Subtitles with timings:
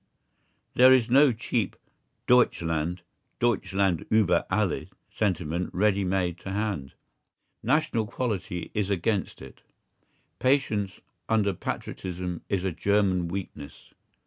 [0.73, 1.75] There is no cheap
[2.25, 3.03] "Deutschland,
[3.39, 6.95] Deutschland über alles" sentiment ready made to hand.
[7.61, 9.61] National quality is against it.
[10.39, 13.93] Patience under patriotism is a German weakness.